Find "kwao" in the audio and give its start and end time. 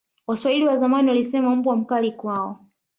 2.11-2.59